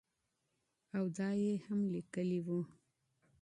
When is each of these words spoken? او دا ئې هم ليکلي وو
او 0.97 1.03
دا 1.17 1.29
ئې 1.43 1.53
هم 1.65 1.79
ليکلي 1.93 2.39
وو 2.45 2.59